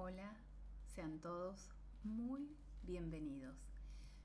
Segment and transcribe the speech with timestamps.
[0.00, 0.32] Hola,
[0.94, 1.68] sean todos
[2.04, 3.56] muy bienvenidos.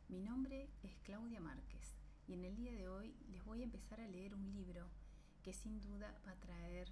[0.07, 1.95] Mi nombre es Claudia Márquez
[2.27, 4.87] y en el día de hoy les voy a empezar a leer un libro
[5.41, 6.89] que sin duda va a traer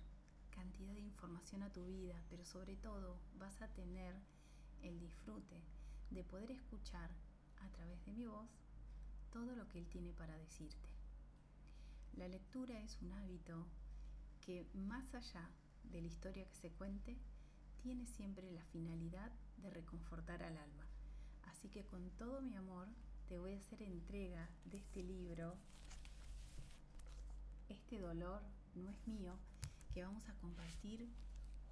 [0.50, 4.16] cantidad de información a tu vida, pero sobre todo vas a tener
[4.82, 5.62] el disfrute
[6.10, 7.12] de poder escuchar
[7.64, 8.50] a través de mi voz
[9.32, 10.90] todo lo que él tiene para decirte.
[12.18, 13.68] La lectura es un hábito
[14.44, 15.52] que más allá
[15.84, 17.16] de la historia que se cuente,
[17.82, 20.86] tiene siempre la finalidad de reconfortar al alma.
[21.44, 22.88] Así que con todo mi amor
[23.28, 25.56] te voy a hacer entrega de este libro.
[27.70, 28.42] Este dolor
[28.76, 29.36] no es mío,
[29.94, 31.10] que vamos a compartir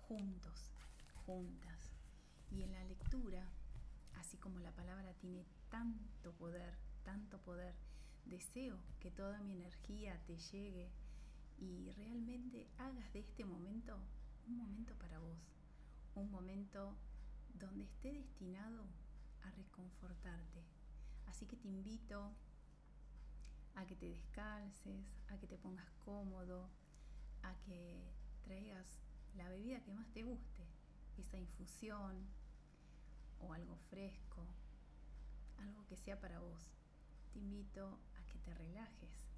[0.07, 0.71] juntos,
[1.25, 1.91] juntas.
[2.51, 3.47] Y en la lectura,
[4.15, 6.73] así como la palabra tiene tanto poder,
[7.03, 7.75] tanto poder,
[8.25, 10.89] deseo que toda mi energía te llegue
[11.57, 13.97] y realmente hagas de este momento
[14.47, 15.37] un momento para vos,
[16.15, 16.95] un momento
[17.53, 18.85] donde esté destinado
[19.43, 20.63] a reconfortarte.
[21.27, 22.33] Así que te invito
[23.75, 26.69] a que te descalces, a que te pongas cómodo,
[27.43, 28.03] a que
[28.43, 28.87] traigas
[29.35, 30.67] la bebida que más te guste,
[31.17, 32.27] esa infusión
[33.39, 34.45] o algo fresco,
[35.57, 36.71] algo que sea para vos.
[37.33, 39.29] Te invito a que te relajes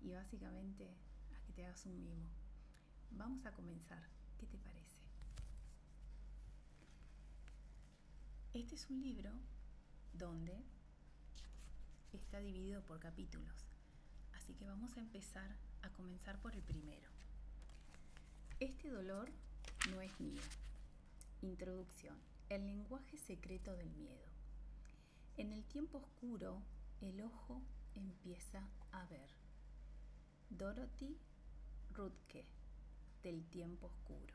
[0.00, 0.96] y básicamente
[1.36, 2.28] a que te hagas un mimo.
[3.10, 4.08] Vamos a comenzar.
[4.38, 4.99] ¿Qué te parece?
[8.52, 9.30] Este es un libro
[10.12, 10.60] donde
[12.12, 13.54] está dividido por capítulos.
[14.32, 17.08] Así que vamos a empezar a comenzar por el primero.
[18.58, 19.30] Este dolor
[19.92, 20.42] no es mío.
[21.42, 22.18] Introducción.
[22.48, 24.26] El lenguaje secreto del miedo.
[25.36, 26.60] En el tiempo oscuro,
[27.00, 27.62] el ojo
[27.94, 29.30] empieza a ver.
[30.50, 31.16] Dorothy
[31.92, 32.44] Rutke,
[33.22, 34.34] del tiempo oscuro.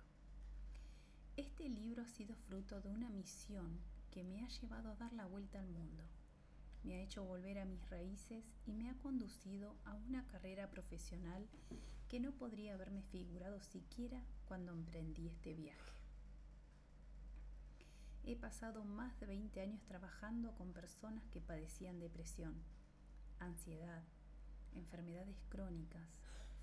[1.36, 3.78] Este libro ha sido fruto de una misión
[4.16, 6.02] que me ha llevado a dar la vuelta al mundo.
[6.86, 11.46] Me ha hecho volver a mis raíces y me ha conducido a una carrera profesional
[12.08, 16.00] que no podría haberme figurado siquiera cuando emprendí este viaje.
[18.24, 22.56] He pasado más de 20 años trabajando con personas que padecían depresión,
[23.40, 24.06] ansiedad,
[24.76, 26.08] enfermedades crónicas,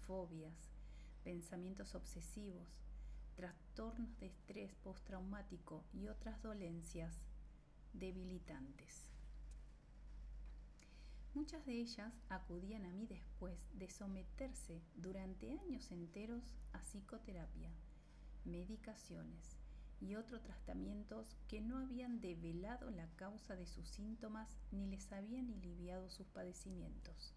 [0.07, 0.71] fobias,
[1.23, 2.67] pensamientos obsesivos,
[3.37, 7.21] trastornos de estrés postraumático y otras dolencias
[7.93, 9.09] debilitantes.
[11.35, 16.45] Muchas de ellas acudían a mí después de someterse durante años enteros
[16.75, 17.71] a psicoterapia,
[18.45, 19.57] medicaciones
[20.01, 25.51] y otros tratamientos que no habían develado la causa de sus síntomas ni les habían
[25.51, 27.35] aliviado sus padecimientos.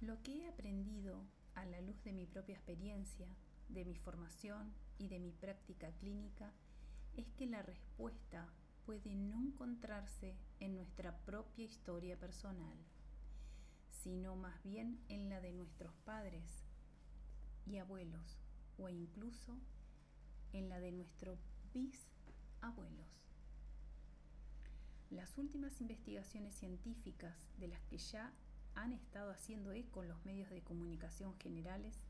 [0.00, 1.22] Lo que he aprendido
[1.54, 3.28] a la luz de mi propia experiencia,
[3.68, 6.52] de mi formación y de mi práctica clínica
[7.18, 8.48] es que la respuesta
[8.86, 12.78] puede no encontrarse en nuestra propia historia personal,
[13.90, 16.64] sino más bien en la de nuestros padres
[17.66, 18.38] y abuelos,
[18.78, 19.58] o incluso
[20.52, 21.40] en la de nuestros
[21.74, 23.08] bisabuelos.
[25.10, 28.32] Las últimas investigaciones científicas de las que ya
[28.76, 32.06] han estado haciendo eco los medios de comunicación generales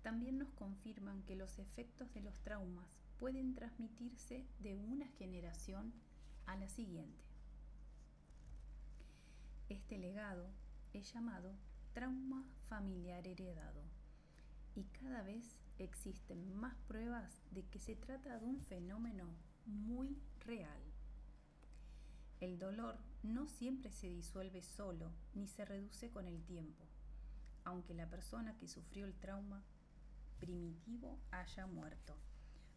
[0.00, 5.92] también nos confirman que los efectos de los traumas pueden transmitirse de una generación
[6.46, 7.24] a la siguiente.
[9.68, 10.48] Este legado
[10.92, 11.52] es llamado
[11.92, 13.82] trauma familiar heredado
[14.74, 19.24] y cada vez existen más pruebas de que se trata de un fenómeno
[19.64, 20.80] muy real.
[22.40, 26.84] El dolor no siempre se disuelve solo ni se reduce con el tiempo,
[27.64, 29.64] aunque la persona que sufrió el trauma
[30.38, 32.14] primitivo haya muerto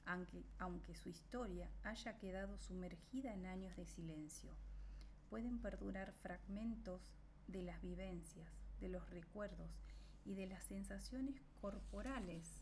[0.06, 4.52] aunque, aunque su historia haya quedado sumergida en años de silencio.
[5.30, 7.14] Pueden perdurar fragmentos
[7.48, 9.72] de las vivencias, de los recuerdos
[10.26, 12.62] y de las sensaciones corporales,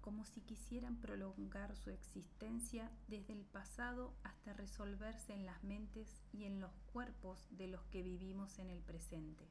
[0.00, 6.44] como si quisieran prolongar su existencia desde el pasado hasta resolverse en las mentes y
[6.44, 9.44] en los cuerpos de los que vivimos en el presente.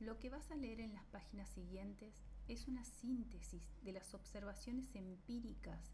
[0.00, 2.14] Lo que vas a leer en las páginas siguientes
[2.48, 5.92] es una síntesis de las observaciones empíricas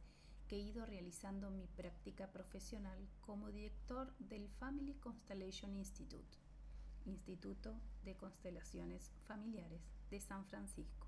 [0.48, 6.38] que he ido realizando en mi práctica profesional como director del Family Constellation Institute,
[7.06, 9.80] Instituto de Constelaciones Familiares
[10.10, 11.06] de San Francisco,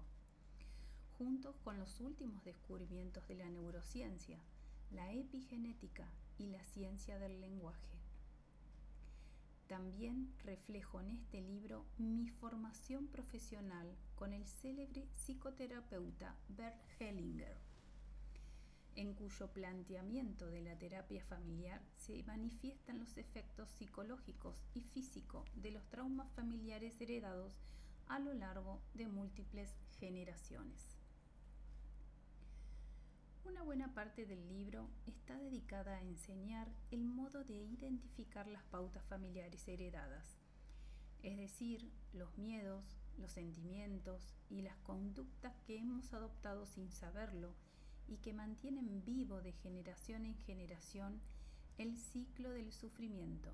[1.19, 4.39] junto con los últimos descubrimientos de la neurociencia,
[4.93, 6.09] la epigenética
[6.39, 7.99] y la ciencia del lenguaje.
[9.67, 17.57] También reflejo en este libro mi formación profesional con el célebre psicoterapeuta Bert Hellinger,
[18.95, 25.73] en cuyo planteamiento de la terapia familiar se manifiestan los efectos psicológicos y físicos de
[25.73, 27.59] los traumas familiares heredados
[28.07, 31.01] a lo largo de múltiples generaciones.
[33.45, 39.05] Una buena parte del libro está dedicada a enseñar el modo de identificar las pautas
[39.07, 40.39] familiares heredadas,
[41.25, 47.55] es decir, los miedos, los sentimientos y las conductas que hemos adoptado sin saberlo
[48.09, 51.21] y que mantienen vivo de generación en generación
[51.79, 53.51] el ciclo del sufrimiento.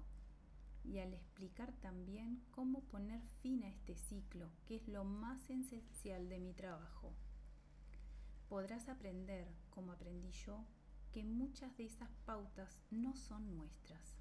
[0.85, 6.29] Y al explicar también cómo poner fin a este ciclo, que es lo más esencial
[6.29, 7.13] de mi trabajo
[8.49, 10.65] podrás aprender, como aprendí yo,
[11.13, 14.17] que muchas de esas pautas no son nuestras.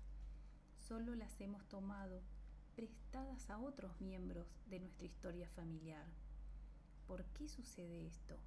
[0.77, 2.21] Solo las hemos tomado
[2.77, 6.05] prestadas a otros miembros de nuestra historia familiar.
[7.07, 8.37] ¿Por qué sucede esto?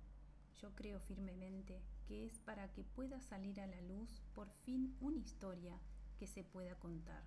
[0.63, 5.19] Yo creo firmemente que es para que pueda salir a la luz por fin una
[5.19, 5.77] historia
[6.17, 7.25] que se pueda contar.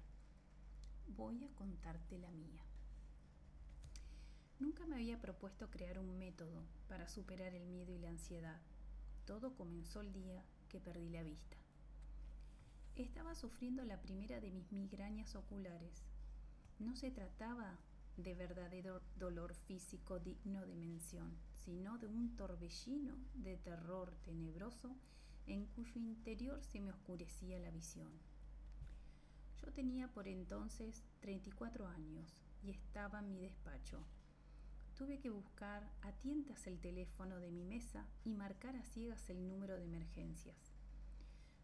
[1.10, 2.64] Voy a contarte la mía.
[4.60, 8.62] Nunca me había propuesto crear un método para superar el miedo y la ansiedad.
[9.26, 11.58] Todo comenzó el día que perdí la vista.
[12.96, 16.13] Estaba sufriendo la primera de mis migrañas oculares.
[16.80, 17.78] No se trataba
[18.18, 24.96] de verdadero dolor físico digno de mención, sino de un torbellino de terror tenebroso
[25.48, 28.12] en cuyo interior se me oscurecía la visión.
[29.62, 34.06] Yo tenía por entonces 34 años y estaba en mi despacho,
[34.96, 39.48] tuve que buscar a tientas el teléfono de mi mesa y marcar a ciegas el
[39.48, 40.56] número de emergencias.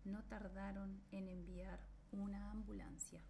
[0.04, 1.80] No tardaron en enviar
[2.12, 3.22] una ambulancia.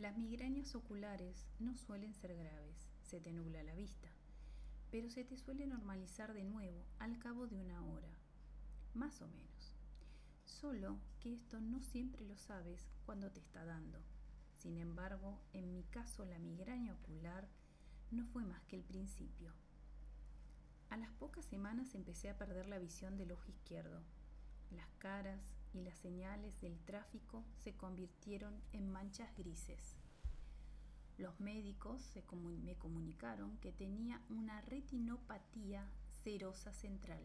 [0.00, 4.08] Las migrañas oculares no suelen ser graves, se te nubla la vista,
[4.90, 8.08] pero se te suele normalizar de nuevo al cabo de una hora,
[8.94, 9.74] más o menos.
[10.46, 13.98] Solo que esto no siempre lo sabes cuando te está dando.
[14.56, 17.46] Sin embargo, en mi caso la migraña ocular
[18.10, 19.52] no fue más que el principio.
[20.88, 24.00] A las pocas semanas empecé a perder la visión del ojo izquierdo.
[24.70, 29.96] Las caras y las señales del tráfico se convirtieron en manchas grises.
[31.18, 32.02] Los médicos
[32.64, 35.86] me comunicaron que tenía una retinopatía
[36.24, 37.22] serosa central,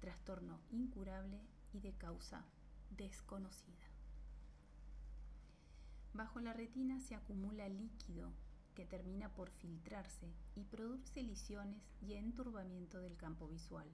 [0.00, 1.40] trastorno incurable
[1.72, 2.44] y de causa
[2.90, 3.88] desconocida.
[6.12, 8.32] Bajo la retina se acumula líquido
[8.74, 13.88] que termina por filtrarse y produce lisiones y enturbamiento del campo visual.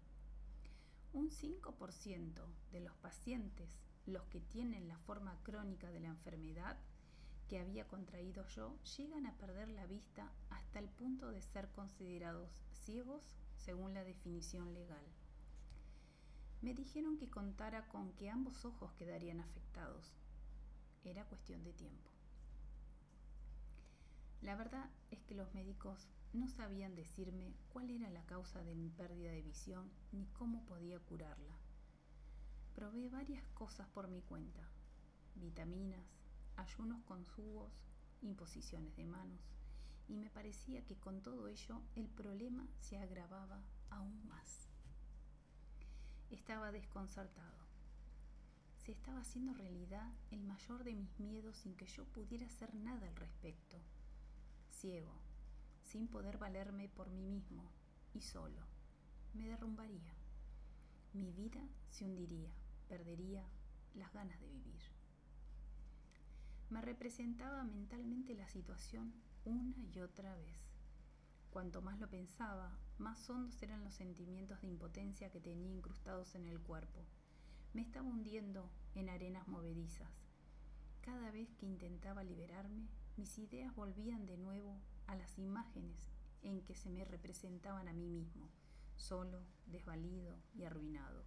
[1.12, 6.78] Un 5% de los pacientes, los que tienen la forma crónica de la enfermedad
[7.48, 12.48] que había contraído yo, llegan a perder la vista hasta el punto de ser considerados
[12.72, 13.24] ciegos
[13.56, 15.04] según la definición legal.
[16.62, 20.12] Me dijeron que contara con que ambos ojos quedarían afectados.
[21.04, 22.10] Era cuestión de tiempo.
[24.42, 28.88] La verdad es que los médicos no sabían decirme cuál era la causa de mi
[28.91, 31.56] pérdida de visión ni cómo podía curarla.
[32.75, 34.62] Probé varias cosas por mi cuenta,
[35.35, 36.06] vitaminas,
[36.56, 37.73] ayunos con jugos,
[38.23, 39.41] imposiciones de manos,
[40.09, 44.69] y me parecía que con todo ello el problema se agravaba aún más.
[46.31, 47.58] Estaba desconcertado.
[48.79, 53.06] Se estaba haciendo realidad el mayor de mis miedos sin que yo pudiera hacer nada
[53.08, 53.79] al respecto
[54.81, 55.13] ciego,
[55.91, 57.69] sin poder valerme por mí mismo
[58.15, 58.63] y solo,
[59.35, 60.15] me derrumbaría.
[61.13, 62.53] Mi vida se hundiría,
[62.89, 63.44] perdería
[63.94, 64.81] las ganas de vivir.
[66.69, 69.13] Me representaba mentalmente la situación
[69.44, 70.55] una y otra vez.
[71.51, 76.47] Cuanto más lo pensaba, más hondos eran los sentimientos de impotencia que tenía incrustados en
[76.47, 77.05] el cuerpo.
[77.73, 80.13] Me estaba hundiendo en arenas movedizas.
[81.01, 85.98] Cada vez que intentaba liberarme, mis ideas volvían de nuevo a las imágenes
[86.43, 88.48] en que se me representaban a mí mismo,
[88.94, 91.24] solo, desvalido y arruinado.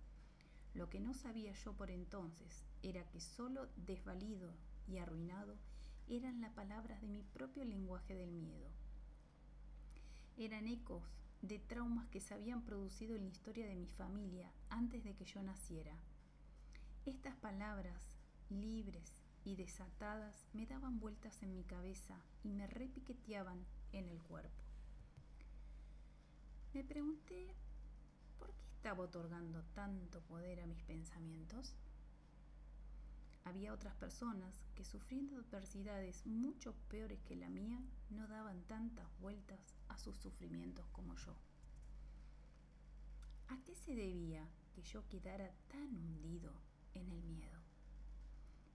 [0.73, 4.53] Lo que no sabía yo por entonces era que solo desvalido
[4.87, 5.57] y arruinado
[6.07, 8.69] eran las palabras de mi propio lenguaje del miedo.
[10.37, 11.03] Eran ecos
[11.41, 15.25] de traumas que se habían producido en la historia de mi familia antes de que
[15.25, 15.95] yo naciera.
[17.05, 18.01] Estas palabras,
[18.49, 24.63] libres y desatadas me daban vueltas en mi cabeza y me repiqueteaban en el cuerpo.
[26.73, 27.53] Me pregunté
[28.39, 31.75] por qué estaba otorgando tanto poder a mis pensamientos.
[33.45, 39.75] había otras personas que sufriendo adversidades mucho peores que la mía no daban tantas vueltas
[39.89, 41.35] a sus sufrimientos como yo.
[43.49, 46.53] ¿A qué se debía que yo quedara tan hundido
[46.93, 47.62] en el miedo?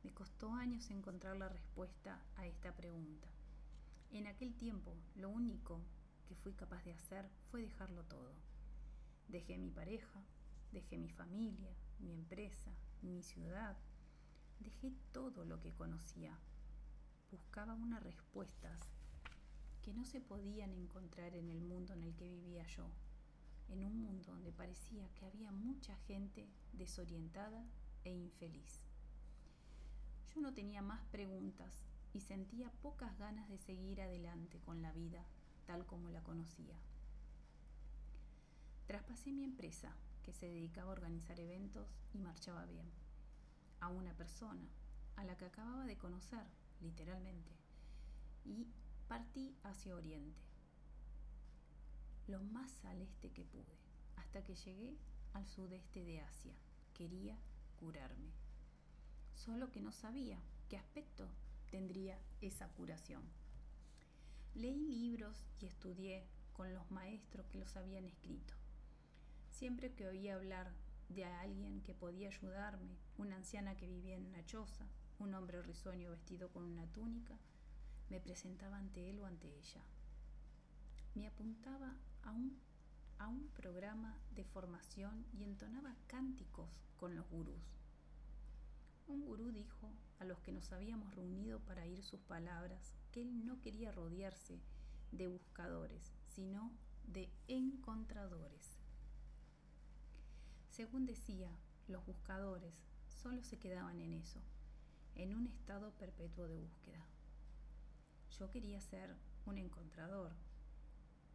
[0.08, 3.28] Me costó años encontrar la respuesta a esta pregunta.
[4.10, 5.82] En aquel tiempo, lo único
[6.26, 8.32] que fui capaz de hacer fue dejarlo todo.
[9.28, 10.24] Dejé mi pareja,
[10.72, 12.72] dejé mi familia, mi empresa,
[13.02, 13.76] mi ciudad,
[14.60, 16.38] dejé todo lo que conocía.
[17.30, 18.80] Buscaba unas respuestas
[19.82, 22.90] que no se podían encontrar en el mundo en el que vivía yo,
[23.68, 27.62] en un mundo donde parecía que había mucha gente desorientada
[28.04, 28.88] e infeliz.
[30.38, 31.75] Yo no tenía más preguntas
[32.14, 35.26] y sentía pocas ganas de seguir adelante con la vida
[35.66, 36.76] tal como la conocía.
[38.87, 42.88] Traspasé mi empresa, que se dedicaba a organizar eventos y marchaba bien,
[43.80, 44.68] a una persona,
[45.16, 46.47] a la que acababa de conocer,
[46.80, 47.50] literalmente,
[48.45, 48.68] y
[49.09, 50.40] partí hacia Oriente,
[52.28, 53.76] lo más al este que pude,
[54.14, 54.97] hasta que llegué
[55.33, 56.54] al sudeste de Asia.
[56.95, 57.37] Quería
[57.75, 58.30] curarme,
[59.38, 61.28] solo que no sabía qué aspecto
[61.71, 63.23] tendría esa curación.
[64.54, 68.54] Leí libros y estudié con los maestros que los habían escrito.
[69.50, 70.73] Siempre que oía hablar
[71.09, 74.87] de alguien que podía ayudarme, una anciana que vivía en una choza,
[75.18, 77.38] un hombre risueño vestido con una túnica,
[78.11, 79.83] me presentaba ante él o ante ella.
[81.14, 82.59] Me apuntaba a un,
[83.18, 87.77] a un programa de formación y entonaba cánticos con los gurús.
[89.08, 93.46] Un gurú dijo a los que nos habíamos reunido para oír sus palabras que él
[93.46, 94.60] no quería rodearse
[95.12, 96.70] de buscadores, sino
[97.06, 98.78] de encontradores.
[100.70, 101.50] Según decía,
[101.86, 102.74] los buscadores
[103.08, 104.42] solo se quedaban en eso,
[105.14, 107.06] en un estado perpetuo de búsqueda.
[108.38, 110.32] Yo quería ser un encontrador.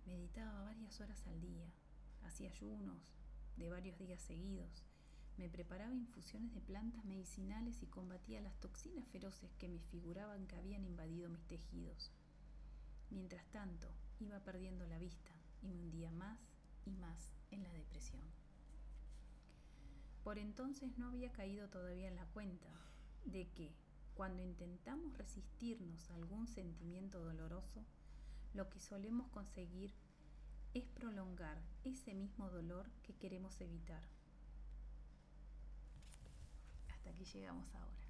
[0.06, 1.66] Meditaba varias horas al día,
[2.22, 3.02] hacía ayunos
[3.58, 4.84] de varios días seguidos,
[5.38, 10.56] me preparaba infusiones de plantas medicinales y combatía las toxinas feroces que me figuraban que
[10.56, 12.12] habían invadido mis tejidos.
[13.10, 13.88] Mientras tanto,
[14.20, 16.40] iba perdiendo la vista y me hundía más
[16.86, 18.22] y más en la depresión.
[20.24, 22.70] Por entonces no había caído todavía en la cuenta
[23.26, 23.74] de que,
[24.14, 27.84] cuando intentamos resistirnos a algún sentimiento doloroso,
[28.54, 29.94] lo que solemos conseguir
[30.74, 34.04] es prolongar ese mismo dolor que queremos evitar.
[37.04, 38.03] Hasta aquí llegamos ahora.